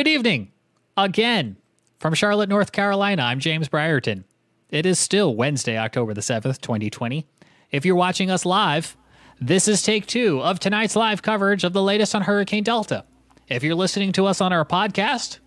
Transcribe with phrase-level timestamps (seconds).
[0.00, 0.52] Good evening.
[0.96, 1.58] Again,
[1.98, 4.24] from Charlotte, North Carolina, I'm James Brierton.
[4.70, 7.26] It is still Wednesday, October the 7th, 2020.
[7.70, 8.96] If you're watching us live,
[9.42, 13.04] this is take two of tonight's live coverage of the latest on Hurricane Delta.
[13.46, 15.38] If you're listening to us on our podcast,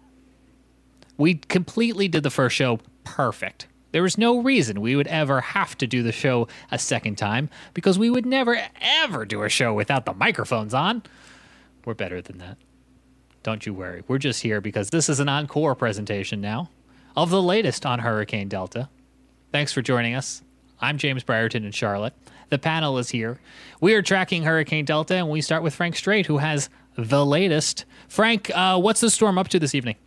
[1.17, 3.65] we completely did the first show perfect.
[3.91, 7.49] There was no reason we would ever have to do the show a second time
[7.73, 11.01] because we would never, ever do a show without the microphones on.
[11.85, 12.57] We're better than that.
[13.43, 14.03] Don't you worry.
[14.07, 16.69] We're just here because this is an encore presentation now
[17.15, 18.87] of the latest on Hurricane Delta.
[19.51, 20.41] Thanks for joining us.
[20.79, 22.13] I'm James Brierton in Charlotte.
[22.49, 23.39] The panel is here.
[23.81, 27.83] We are tracking Hurricane Delta, and we start with Frank Strait, who has the latest.
[28.07, 29.97] Frank, uh, what's the storm up to this evening?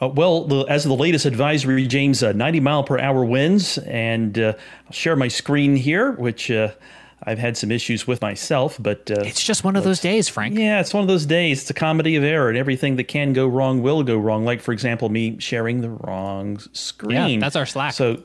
[0.00, 4.38] Uh, well, the, as the latest advisory, James, uh, 90 mile per hour winds, and
[4.38, 4.54] uh,
[4.86, 6.72] I'll share my screen here, which uh,
[7.26, 10.58] I've had some issues with myself, but uh, it's just one of those days, Frank.
[10.58, 11.62] Yeah, it's one of those days.
[11.62, 14.44] It's a comedy of error, and everything that can go wrong will go wrong.
[14.44, 17.40] Like, for example, me sharing the wrong screen.
[17.40, 17.94] Yeah, that's our Slack.
[17.94, 18.22] So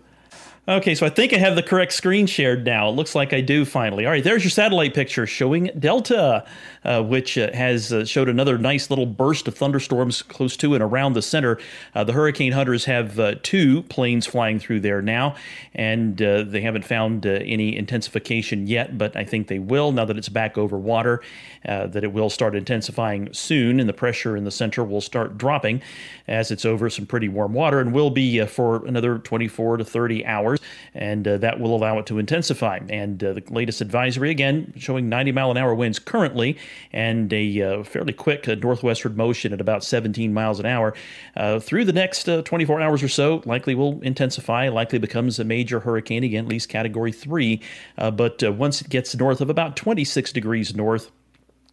[0.70, 2.90] Okay, so I think I have the correct screen shared now.
[2.90, 4.06] It looks like I do finally.
[4.06, 6.46] All right, there's your satellite picture showing Delta,
[6.84, 10.84] uh, which uh, has uh, showed another nice little burst of thunderstorms close to and
[10.84, 11.58] around the center.
[11.96, 15.36] Uh, the hurricane hunters have uh, two planes flying through there now,
[15.74, 20.20] and uh, they haven't found any intensification yet, but I think they will now that
[20.20, 21.24] it's back over water.
[21.66, 25.82] that it will start intensifying soon, and the pressure in the center will start dropping
[26.28, 30.28] as it's over some pretty warm water, and will be for another 24 to 30
[30.28, 30.59] hours
[30.94, 32.80] and uh, that will allow it to intensify.
[32.90, 36.58] And uh, the latest advisory, again, showing 90 mile an hour winds currently,
[36.92, 40.94] and a uh, fairly quick uh, northwestward motion at about 17 miles an hour.
[41.36, 45.80] Uh, through the next 24 hours or so, likely will intensify, likely becomes a major
[45.80, 47.62] hurricane again, at least category three.
[47.98, 51.12] but once it gets north of about 26 degrees north,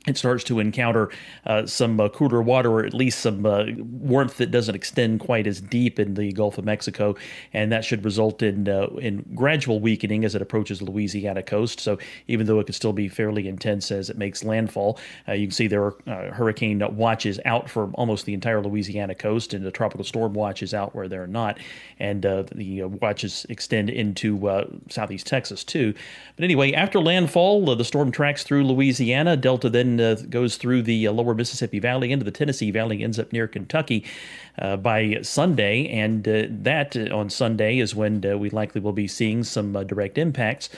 [0.07, 1.11] it starts to encounter
[1.47, 5.47] uh, some uh, cooler water or at least some uh, warmth that doesn't extend quite
[5.47, 7.17] as deep in the Gulf of Mexico,
[7.53, 11.81] and that should result in uh, in gradual weakening as it approaches the Louisiana coast.
[11.81, 15.49] So even though it could still be fairly intense as it makes landfall, uh, you
[15.49, 19.65] can see there are uh, hurricane watches out for almost the entire Louisiana coast, and
[19.65, 21.59] the tropical storm watch is out where they're not,
[21.99, 24.37] and the watches extend into
[24.89, 25.95] southeast Texas too.
[26.37, 29.37] But anyway, after landfall, the storm tracks through Louisiana.
[29.37, 33.19] Delta then uh, goes through the uh, lower Mississippi Valley into the Tennessee Valley, ends
[33.19, 34.05] up near Kentucky
[34.59, 35.89] uh, by Sunday.
[35.89, 40.19] And uh, that uh, on Sunday is when we likely will be seeing some direct
[40.19, 40.69] impacts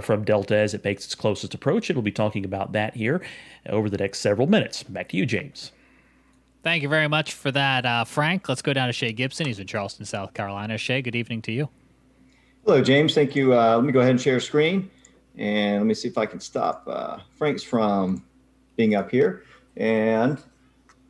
[0.00, 1.90] from Delta as it makes its closest approach.
[1.90, 3.22] And we'll be talking about that here
[3.68, 4.82] over the next several minutes.
[4.82, 5.72] Back to you, James.
[6.62, 8.48] Thank you very much for that, uh, Frank.
[8.48, 9.46] Let's go down to Shea Gibson.
[9.46, 10.78] He's in Charleston, South Carolina.
[10.78, 11.68] Shea, good evening to you.
[12.64, 13.14] Hello, James.
[13.14, 13.52] Thank you.
[13.52, 14.88] Uh, let me go ahead and share screen.
[15.36, 16.84] And let me see if I can stop.
[16.86, 18.22] Uh, Frank's from
[18.82, 19.44] being up here.
[19.76, 20.42] And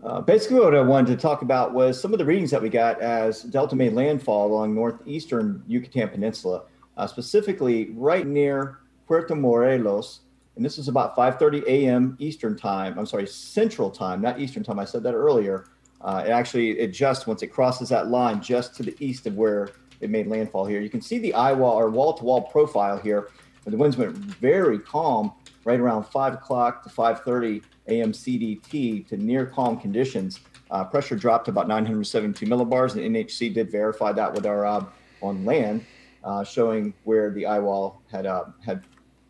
[0.05, 2.69] uh, basically, what I wanted to talk about was some of the readings that we
[2.69, 6.65] got as Delta made landfall along northeastern Yucatan Peninsula,
[6.99, 10.21] uh, specifically right near Puerto Morelos.
[10.57, 12.17] And this is about 5:30 a.m.
[12.19, 12.99] Eastern time.
[12.99, 14.79] I'm sorry, Central time, not Eastern time.
[14.79, 15.65] I said that earlier.
[16.03, 19.71] Uh, it actually adjusts once it crosses that line just to the east of where
[20.01, 20.81] it made landfall here.
[20.81, 23.31] You can see the eye wall or wall-to-wall profile here.
[23.65, 25.33] And the winds went very calm
[25.65, 28.13] right around 5 o'clock to 5.30 a.m.
[28.13, 30.41] CDT to near calm conditions.
[30.71, 34.85] Uh, pressure dropped to about 972 millibars, and NHC did verify that with our uh,
[35.21, 35.85] on land,
[36.25, 38.83] uh, showing where the eye wall had uh, had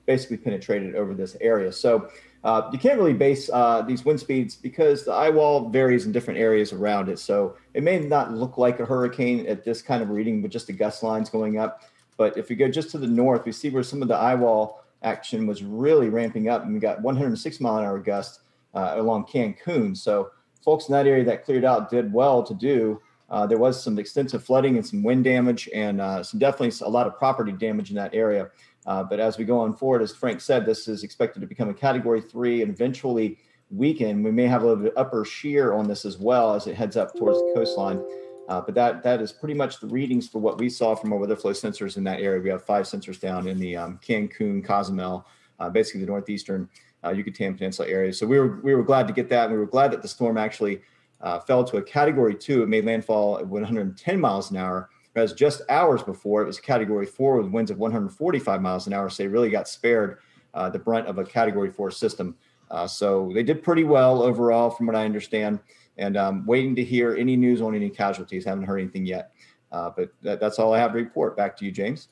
[0.07, 1.73] basically penetrated over this area.
[1.73, 2.09] So
[2.45, 6.13] uh, you can't really base uh, these wind speeds because the eye wall varies in
[6.13, 7.19] different areas around it.
[7.19, 10.67] So it may not look like a hurricane at this kind of reading with just
[10.67, 11.83] the gust lines going up.
[12.17, 14.35] But if we go just to the north, we see where some of the eye
[14.35, 18.41] wall action was really ramping up, and we got 106 mile an hour gusts
[18.75, 19.97] uh, along Cancun.
[19.97, 20.31] So
[20.65, 23.01] folks in that area that cleared out did well to do.
[23.31, 26.89] Uh, there was some extensive flooding and some wind damage, and uh, some definitely a
[26.89, 28.51] lot of property damage in that area.
[28.85, 31.69] Uh, but as we go on forward, as Frank said, this is expected to become
[31.69, 33.39] a Category Three and eventually
[33.71, 34.23] weaken.
[34.23, 36.75] We may have a little bit of upper shear on this as well as it
[36.75, 38.05] heads up towards the coastline.
[38.53, 41.19] Uh, but that that is pretty much the readings for what we saw from our
[41.19, 42.39] weather flow sensors in that area.
[42.39, 45.27] We have five sensors down in the um, Cancun, Cozumel,
[45.59, 46.69] uh, basically the northeastern
[47.03, 48.13] uh, Yucatan Peninsula area.
[48.13, 49.45] So we were we were glad to get that.
[49.45, 50.83] And we were glad that the storm actually
[51.23, 52.63] uh, fell to a Category Two.
[52.63, 57.07] It made landfall at 110 miles an hour, whereas just hours before it was Category
[57.07, 59.09] Four with winds of 145 miles an hour.
[59.09, 60.19] So they really got spared
[60.53, 62.37] uh, the brunt of a Category Four system.
[62.71, 65.59] Uh, so they did pretty well overall, from what I understand
[65.99, 68.45] and um, waiting to hear any news on any casualties.
[68.45, 69.33] Haven't heard anything yet,
[69.71, 71.37] uh, but that, that's all I have to report.
[71.37, 72.09] Back to you, James.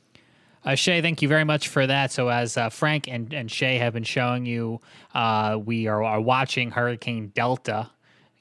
[0.63, 2.13] Uh, Shea, thank you very much for that.
[2.13, 4.81] So, as uh, Frank and, and Shea have been showing you,
[5.15, 7.91] uh, we are, are watching Hurricane Delta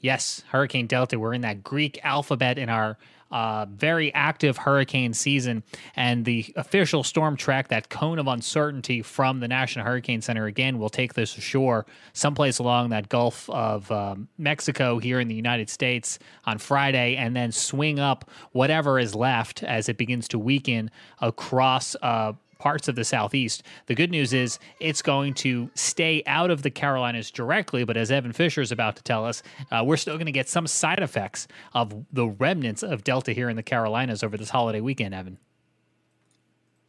[0.02, 1.20] Yes, Hurricane Delta.
[1.20, 2.98] We're in that Greek alphabet in our
[3.32, 5.64] uh, very active hurricane season.
[5.96, 10.80] And the official storm track, that cone of uncertainty from the National Hurricane Center, again,
[10.80, 15.70] will take this ashore someplace along that Gulf of um, Mexico here in the United
[15.70, 20.90] States on Friday, and then swing up whatever is left as it begins to weaken
[21.22, 21.96] across.
[22.02, 23.64] Uh, parts of the southeast.
[23.86, 28.12] The good news is it's going to stay out of the Carolinas directly, but as
[28.12, 29.42] Evan Fisher is about to tell us,
[29.72, 33.50] uh, we're still going to get some side effects of the remnants of Delta here
[33.50, 35.38] in the Carolinas over this holiday weekend, Evan.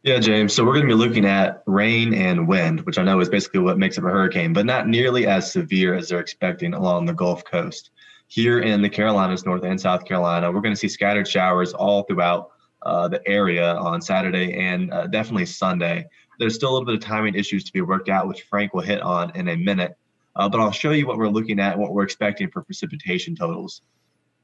[0.03, 0.53] Yeah, James.
[0.53, 3.61] So we're going to be looking at rain and wind, which I know is basically
[3.61, 7.13] what makes up a hurricane, but not nearly as severe as they're expecting along the
[7.13, 7.91] Gulf Coast.
[8.27, 12.03] Here in the Carolinas, North and South Carolina, we're going to see scattered showers all
[12.03, 12.51] throughout
[12.83, 16.05] uh, the area on Saturday and uh, definitely Sunday.
[16.39, 18.81] There's still a little bit of timing issues to be worked out, which Frank will
[18.81, 19.95] hit on in a minute.
[20.35, 23.81] Uh, but I'll show you what we're looking at, what we're expecting for precipitation totals.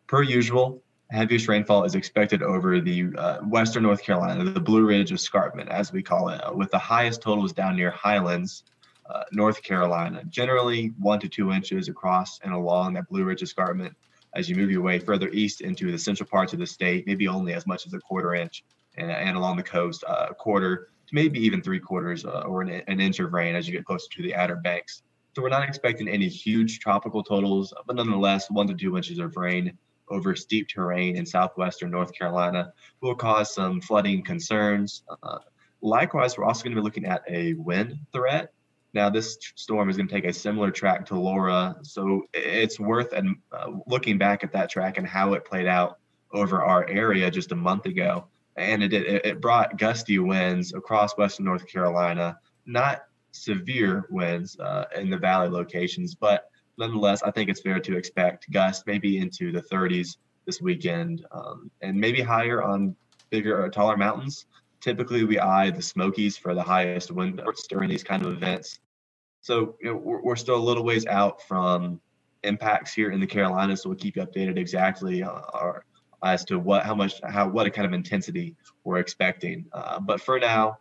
[0.07, 5.11] Per usual, heaviest rainfall is expected over the uh, western North Carolina, the Blue Ridge
[5.11, 8.63] Escarpment, as we call it, with the highest totals down near Highlands,
[9.09, 10.23] uh, North Carolina.
[10.29, 13.95] Generally, one to two inches across and along that Blue Ridge Escarpment
[14.35, 17.27] as you move your way further east into the central parts of the state, maybe
[17.27, 18.63] only as much as a quarter inch,
[18.97, 22.61] and, and along the coast, uh, a quarter to maybe even three quarters uh, or
[22.61, 25.03] an, an, inch of rain as you get closer to the outer banks.
[25.35, 29.37] So we're not expecting any huge tropical totals, but nonetheless, one to two inches of
[29.37, 29.77] rain
[30.09, 35.03] over steep terrain in southwestern North Carolina will cause some flooding concerns.
[35.23, 35.39] Uh,
[35.81, 38.51] likewise, we're also going to be looking at a wind threat
[38.97, 43.13] now, this storm is going to take a similar track to Laura, so it's worth
[43.13, 45.99] and uh, looking back at that track and how it played out
[46.33, 48.25] over our area just a month ago.
[48.57, 53.03] And it it brought gusty winds across western North Carolina, not
[53.33, 58.49] severe winds uh, in the valley locations, but nonetheless, I think it's fair to expect
[58.49, 60.17] gusts maybe into the 30s
[60.47, 62.95] this weekend, um, and maybe higher on
[63.29, 64.47] bigger or taller mountains.
[64.81, 67.39] Typically, we eye the Smokies for the highest wind
[67.69, 68.79] during these kind of events.
[69.41, 72.01] So you know, we're, we're, still a little ways out from
[72.43, 73.83] impacts here in the Carolinas.
[73.83, 75.85] So we'll keep you updated exactly uh, our,
[76.23, 79.65] as to what, how much, how, what kind of intensity we're expecting.
[79.71, 80.79] Uh, but for now,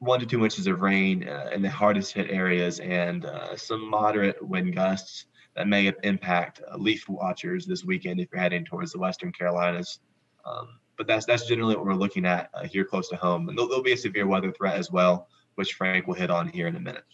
[0.00, 3.88] one to two inches of rain uh, in the hardest hit areas and uh, some
[3.88, 5.26] moderate wind gusts
[5.56, 10.00] that may impact uh, leaf watchers this weekend if you're heading towards the Western Carolinas.
[10.44, 13.48] Um, but that's that's generally what we're looking at uh, here close to home.
[13.48, 16.48] And there'll, there'll be a severe weather threat as well, which Frank will hit on
[16.48, 17.04] here in a minute.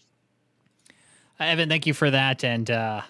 [1.38, 2.44] Evan, thank you for that.
[2.44, 3.02] And uh,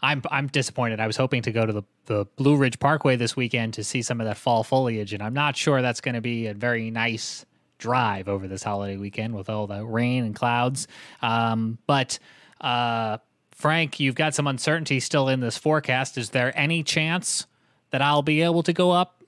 [0.00, 1.00] I'm I'm disappointed.
[1.00, 4.02] I was hoping to go to the the Blue Ridge Parkway this weekend to see
[4.02, 6.90] some of that fall foliage, and I'm not sure that's going to be a very
[6.90, 7.44] nice
[7.78, 10.88] drive over this holiday weekend with all the rain and clouds.
[11.22, 12.18] Um, but
[12.60, 13.18] uh,
[13.52, 16.18] Frank, you've got some uncertainty still in this forecast.
[16.18, 17.46] Is there any chance
[17.90, 19.22] that I'll be able to go up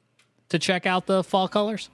[0.49, 1.91] to check out the fall colors?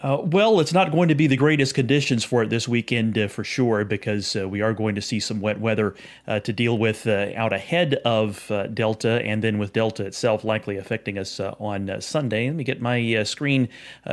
[0.00, 3.28] Uh, well, it's not going to be the greatest conditions for it this weekend uh,
[3.28, 5.94] for sure, because uh, we are going to see some wet weather
[6.26, 10.44] uh, to deal with uh, out ahead of uh, Delta, and then with Delta itself
[10.44, 12.46] likely affecting us on Sunday.
[12.46, 13.68] Let me get my screen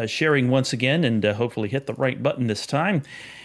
[0.05, 3.03] sharing once again and hopefully hit the right button this time.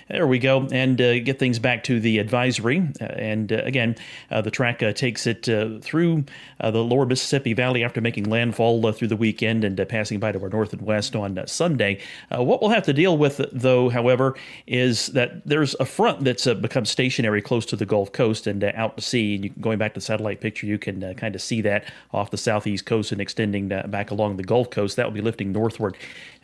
[0.09, 2.79] There we go, and uh, get things back to the advisory.
[3.01, 3.97] Uh, and uh, again,
[4.31, 6.25] uh, the track uh, takes it uh, through
[6.61, 10.49] the lower Mississippi Valley after making landfall through the weekend and passing by to our
[10.49, 12.01] north and west on Sunday.
[12.31, 14.37] what we'll have to deal with, though, however,
[14.69, 18.97] is that there's a front that's become stationary close to the Gulf Coast and out
[18.97, 19.35] to sea.
[19.35, 22.31] And you, going back to the satellite picture, you can kind of see that off
[22.31, 24.97] the southeast coast and extending back along the Gulf Coast.
[24.97, 25.97] That will be lifting northward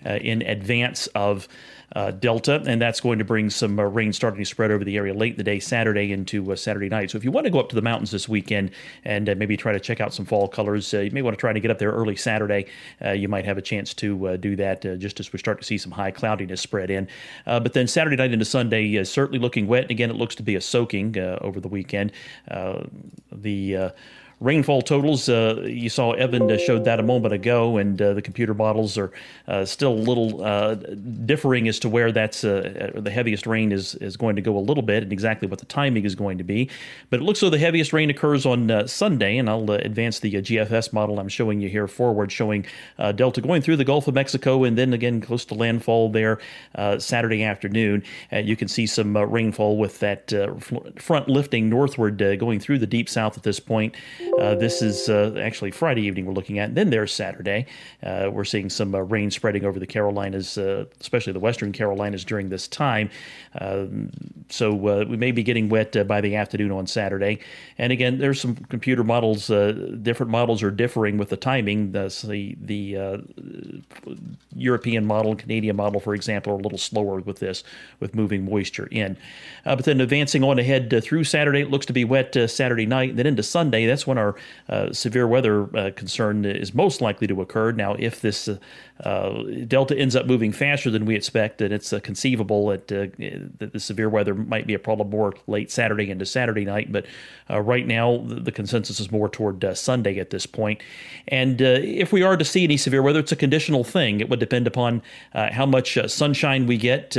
[0.04, 1.46] in advance of
[1.94, 4.96] uh, Delta, and that's going to bring some uh, rain starting to spread over the
[4.96, 7.10] area late in the day, Saturday into uh, Saturday night.
[7.10, 8.70] So if you want to go up to the mountains this weekend
[9.04, 11.40] and uh, maybe try to check out some fall colors, uh, you may want to
[11.40, 12.66] try to get up there early Saturday.
[13.04, 15.78] Uh, you might have a chance to do that just as we start to see
[15.78, 17.08] some high cloudiness spread in.
[17.44, 19.82] but then Saturday night into Sunday is certainly looking wet.
[19.82, 22.12] And again, it looks to be a soaking over the weekend.
[23.30, 23.92] the
[24.42, 28.20] Rainfall totals, uh, you saw Evan uh, showed that a moment ago, and uh, the
[28.20, 29.12] computer models are
[29.46, 33.70] uh, still a little uh, differing as to where that's uh, uh, the heaviest rain
[33.70, 36.38] is, is going to go a little bit and exactly what the timing is going
[36.38, 36.68] to be.
[37.08, 40.92] But it looks like the heaviest rain occurs on Sunday, and I'll advance the GFS
[40.92, 42.66] model I'm showing you here forward, showing
[43.14, 46.40] Delta going through the Gulf of Mexico and then again close to landfall there
[46.98, 48.02] Saturday afternoon.
[48.32, 50.32] you can see some rainfall with that
[50.96, 53.94] front lifting northward going through the deep south at this point.
[54.38, 56.74] Uh, this is uh, actually Friday evening we're looking at.
[56.74, 57.66] Then there's Saturday.
[58.02, 62.24] Uh, we're seeing some uh, rain spreading over the Carolinas, uh, especially the western Carolinas
[62.24, 63.10] during this time.
[64.48, 67.40] so we may be getting wet by the afternoon on Saturday.
[67.78, 69.48] And again, there's some computer models.
[69.48, 71.92] different models are differing with the timing.
[71.92, 72.02] The
[72.60, 73.22] the,
[74.54, 77.64] European model and Canadian model, for example, are a little slower with this,
[78.00, 79.16] with moving moisture in.
[79.64, 83.16] but then advancing on ahead through Saturday, it looks to be wet Saturday night.
[83.16, 84.21] Then into Sunday, that's when our
[84.68, 87.72] uh, severe weather uh, concern is most likely to occur.
[87.72, 88.58] Now, if this uh,
[89.02, 93.06] uh delta ends up moving faster than we expect, then it's uh, conceivable that, uh,
[93.58, 96.92] that the severe weather might be a problem more late Saturday into Saturday night.
[96.92, 97.06] But
[97.50, 100.80] right now, the, the, consensus is more toward Sunday at this point.
[101.28, 104.20] And if we are to see any severe weather, it's a conditional thing.
[104.20, 105.02] It would depend upon
[105.32, 107.16] how much sunshine we get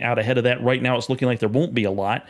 [0.00, 0.62] out ahead of that.
[0.62, 2.26] Right now, it's looking like there won't be a lot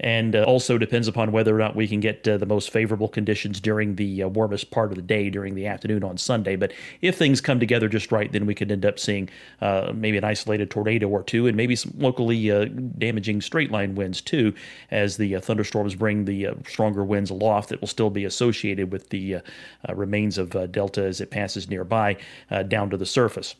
[0.00, 3.08] and uh, also depends upon whether or not we can get uh, the most favorable
[3.08, 6.56] conditions during the uh, warmest part of the day during the afternoon on Sunday.
[6.56, 9.28] But if things come together just right, then we could end up seeing
[9.60, 12.64] uh, maybe an isolated tornado or two, and maybe some locally uh,
[12.98, 14.54] damaging straight line winds too,
[14.90, 19.10] as the uh, thunderstorms bring the stronger winds aloft that will still be associated with
[19.10, 19.36] the
[19.94, 22.16] remains of Delta as it passes nearby
[22.68, 23.54] down to the surface.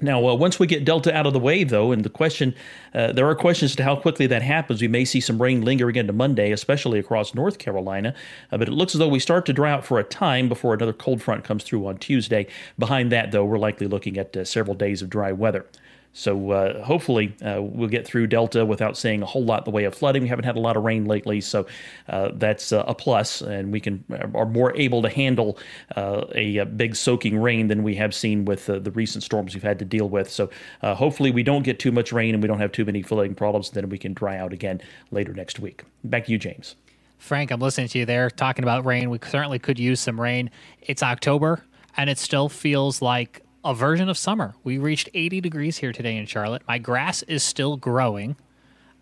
[0.00, 2.54] Now, uh, once we get Delta out of the way, though, and the question,
[2.94, 4.82] uh, there are questions to how quickly that happens.
[4.82, 8.12] We may see some rain lingering into Monday, especially across North Carolina,
[8.50, 10.74] uh, but it looks as though we start to dry out for a time before
[10.74, 12.48] another cold front comes through on Tuesday.
[12.76, 15.64] Behind that, though, we're likely looking at uh, several days of dry weather.
[16.14, 19.70] So uh, hopefully uh, we'll get through Delta without seeing a whole lot in the
[19.72, 20.22] way of flooding.
[20.22, 21.66] We haven't had a lot of rain lately, so
[22.08, 25.58] uh, that's uh, a plus, and we can uh, are more able to handle
[25.96, 29.62] uh, a, a, big soaking rain than we have seen with the recent storms we've
[29.62, 30.30] had to deal with.
[30.30, 30.50] So
[30.82, 33.70] hopefully we don't get too much rain and we don't have too many flooding problems.
[33.70, 34.80] Then we can dry out again
[35.10, 35.82] later next week.
[36.04, 36.76] Back to you, James.
[37.18, 39.10] Frank, I'm listening to you there talking about rain.
[39.10, 40.50] We certainly could use some rain.
[40.80, 41.64] It's October,
[41.96, 44.54] and it still feels like a version of summer.
[44.62, 46.62] We reached 80 degrees here today in Charlotte.
[46.68, 48.36] My grass is still growing.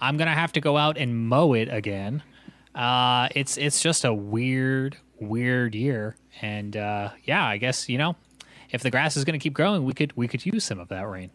[0.01, 2.23] I'm gonna have to go out and mow it again.
[2.75, 8.17] Uh, it's it's just a weird, weird year, and uh, yeah, I guess you know,
[8.71, 11.07] if the grass is gonna keep growing, we could we could use some of that
[11.09, 11.31] rain.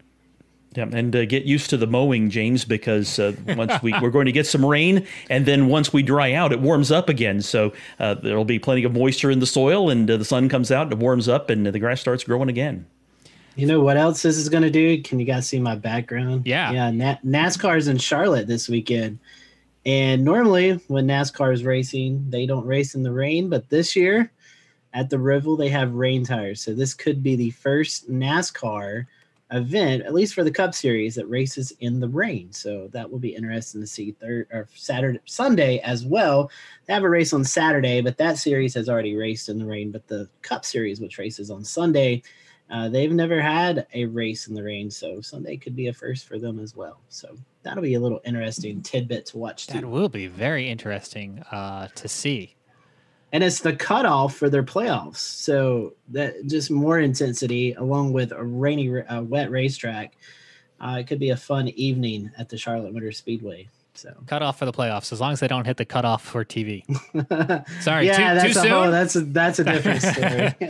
[0.74, 4.26] Yeah, and uh, get used to the mowing, James, because uh, once we we're going
[4.26, 7.40] to get some rain, and then once we dry out, it warms up again.
[7.40, 10.70] So uh, there'll be plenty of moisture in the soil, and uh, the sun comes
[10.70, 12.86] out, and it warms up, and the grass starts growing again.
[13.58, 15.02] You know what else this is going to do?
[15.02, 16.46] Can you guys see my background?
[16.46, 16.70] Yeah.
[16.70, 16.90] Yeah.
[16.92, 19.18] Na- NASCAR's in Charlotte this weekend.
[19.84, 23.48] And normally, when NASCAR is racing, they don't race in the rain.
[23.48, 24.30] But this year
[24.94, 26.62] at the Roval, they have rain tires.
[26.62, 29.06] So this could be the first NASCAR
[29.50, 32.52] event, at least for the Cup Series, that races in the rain.
[32.52, 34.12] So that will be interesting to see.
[34.12, 36.48] Third or Saturday, Sunday as well.
[36.86, 39.90] They have a race on Saturday, but that series has already raced in the rain.
[39.90, 42.22] But the Cup Series, which races on Sunday,
[42.70, 46.26] uh, they've never had a race in the rain, so Sunday could be a first
[46.26, 47.00] for them as well.
[47.08, 49.66] So that'll be a little interesting tidbit to watch.
[49.66, 49.74] Too.
[49.74, 52.54] That will be very interesting uh, to see.
[53.32, 58.42] And it's the cutoff for their playoffs, so that just more intensity along with a
[58.42, 60.14] rainy, uh, wet racetrack.
[60.80, 63.68] Uh, it could be a fun evening at the Charlotte Motor Speedway.
[63.98, 66.44] So cut off for the playoffs, as long as they don't hit the cutoff for
[66.44, 66.84] TV.
[67.82, 68.70] Sorry, yeah, too, that's too a soon?
[68.70, 70.54] whole, that's a that's a different story.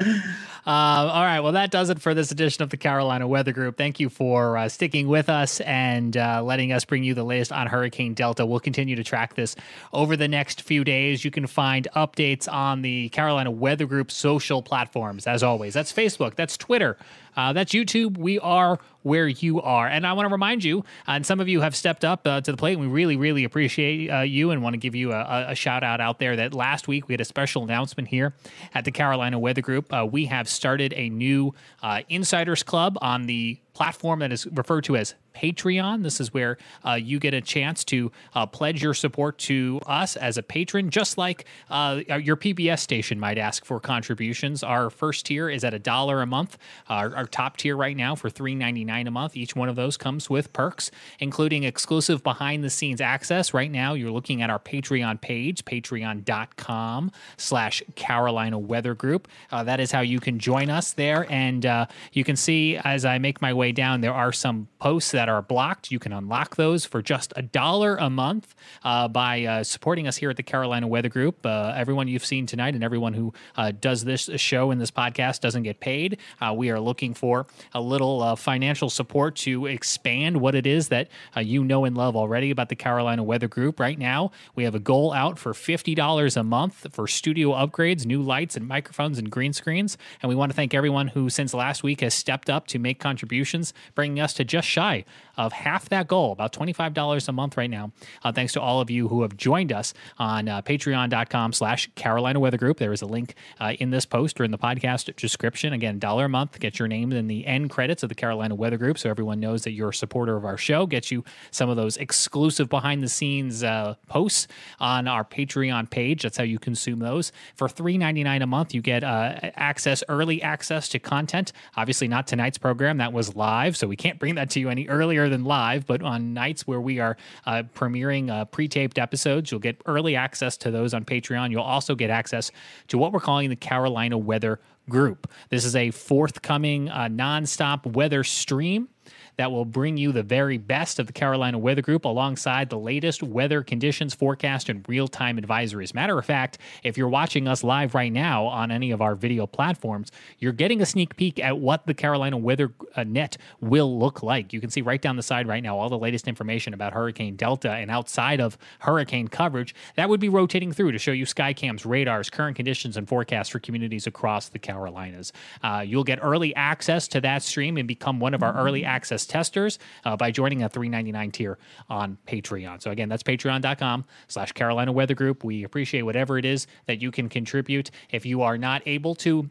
[0.66, 3.76] uh, all right, well that does it for this edition of the Carolina Weather Group.
[3.76, 7.52] Thank you for uh, sticking with us and uh, letting us bring you the latest
[7.52, 8.44] on Hurricane Delta.
[8.44, 9.54] We'll continue to track this
[9.92, 11.24] over the next few days.
[11.24, 15.72] You can find updates on the Carolina Weather Group social platforms, as always.
[15.72, 16.96] That's Facebook, that's Twitter.
[17.40, 18.18] Uh, that's YouTube.
[18.18, 19.88] We are where you are.
[19.88, 22.42] And I want to remind you, uh, and some of you have stepped up uh,
[22.42, 25.12] to the plate, and we really, really appreciate uh, you and want to give you
[25.12, 28.34] a, a, shout out out there that last week we had a special announcement here
[28.74, 29.90] at the Carolina Weather Group.
[29.90, 34.84] Uh, we have started a new uh, Insiders Club on the platform that is referred
[34.84, 36.02] to as Patreon.
[36.02, 40.16] This is where uh, you get a chance to uh, pledge your support to us
[40.16, 44.62] as a patron, just like uh, your PBS station might ask for contributions.
[44.62, 46.58] Our first tier is at a dollar a month.
[46.88, 49.36] Our, our top tier right now for three ninety nine a month.
[49.36, 53.54] Each one of those comes with perks, including exclusive behind the scenes access.
[53.54, 59.28] Right now, you're looking at our Patreon page, patreon.com slash Carolina Weather Group.
[59.50, 63.04] Uh, that is how you can join us there, and uh, you can see as
[63.04, 65.92] I make my way way down, there are some posts that are blocked.
[65.92, 70.16] You can unlock those for just a dollar a month uh, by uh, supporting us
[70.16, 71.44] here at the Carolina Weather Group.
[71.44, 75.40] Uh, everyone you've seen tonight and everyone who uh, does this show and this podcast
[75.40, 76.16] doesn't get paid.
[76.40, 80.88] Uh, we are looking for a little uh, financial support to expand what it is
[80.88, 83.78] that you know and love already about the Carolina Weather Group.
[83.78, 88.22] Right now, we have a goal out for $50 a month for studio upgrades, new
[88.22, 89.98] lights and microphones and green screens.
[90.22, 92.98] And we want to thank everyone who, since last week, has stepped up to make
[92.98, 93.49] contributions,
[93.94, 95.04] bringing us to just shy
[95.40, 97.90] of half that goal, about $25 a month right now.
[98.22, 102.38] Uh, thanks to all of you who have joined us on uh, patreon.com slash Carolina
[102.38, 102.76] Weather Group.
[102.76, 105.72] There is a link uh, in this post or in the podcast description.
[105.72, 108.76] Again, dollar a month, get your name in the end credits of the Carolina Weather
[108.76, 111.76] Group so everyone knows that you're a supporter of our show, gets you some of
[111.76, 114.46] those exclusive behind the scenes uh, posts
[114.78, 116.22] on our Patreon page.
[116.22, 117.32] That's how you consume those.
[117.54, 121.52] For $3.99 a month, you get uh, access, early access to content.
[121.78, 124.86] Obviously, not tonight's program, that was live, so we can't bring that to you any
[124.86, 129.50] earlier than live, but on nights where we are uh, premiering uh, pre taped episodes,
[129.50, 131.50] you'll get early access to those on Patreon.
[131.50, 132.50] You'll also get access
[132.88, 135.30] to what we're calling the Carolina Weather Group.
[135.48, 138.88] This is a forthcoming uh, nonstop weather stream
[139.36, 143.22] that will bring you the very best of the Carolina Weather Group alongside the latest
[143.22, 145.94] weather conditions forecast and real time advisories.
[145.94, 149.46] Matter of fact, if you're watching us live right now on any of our video
[149.46, 154.22] platforms, you're getting a sneak peek at what the Carolina Weather uh, Net will look
[154.22, 154.52] like.
[154.52, 157.36] You can see right down the side right now all the latest information about Hurricane
[157.36, 159.74] Delta and outside of hurricane coverage.
[159.96, 163.58] That would be rotating through to show you Skycam's radars, current conditions, and forecasts for
[163.58, 165.32] communities across the Carolinas.
[165.62, 169.24] Uh, you'll get early access to that stream and become one of our early access
[169.24, 172.82] testers uh, by joining a 399 tier on Patreon.
[172.82, 175.44] So again, that's patreon.com slash Carolina Weather Group.
[175.44, 177.90] We appreciate whatever it is that you can contribute.
[178.10, 179.48] If you are not able to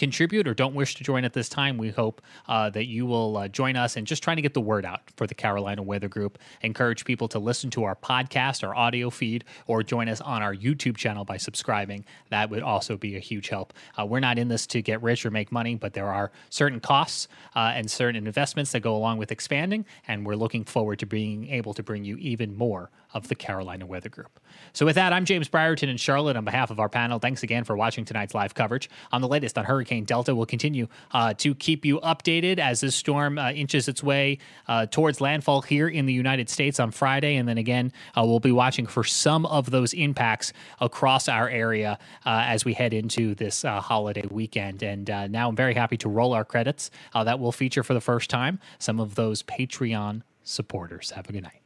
[0.00, 3.36] contribute or don't wish to join at this time, we hope uh, that you will
[3.36, 6.08] uh, join us in just trying to get the word out for the Carolina Weather
[6.08, 6.38] Group.
[6.62, 10.54] Encourage people to listen to our podcast, our audio feed, or join us on our
[10.54, 12.06] YouTube channel by subscribing.
[12.30, 13.74] That would also be a huge help.
[13.96, 16.80] Uh, we're not in this to get rich or make money, but there are certain
[16.80, 21.06] costs uh, and certain investments that go along with expanding, and we're looking forward to
[21.06, 24.40] being able to bring you even more of the Carolina Weather Group.
[24.72, 27.18] So, with that, I'm James Brierton in Charlotte on behalf of our panel.
[27.18, 28.88] Thanks again for watching tonight's live coverage.
[29.12, 32.94] On the latest on Hurricane Delta, we'll continue uh, to keep you updated as this
[32.94, 34.38] storm uh, inches its way
[34.68, 37.36] uh, towards landfall here in the United States on Friday.
[37.36, 41.98] And then again, uh, we'll be watching for some of those impacts across our area
[42.24, 44.82] uh, as we head into this holiday weekend.
[44.82, 48.30] And now I'm very happy to roll our credits that will feature for the first
[48.30, 51.10] time some of those Patreon supporters.
[51.10, 51.59] Have a good night.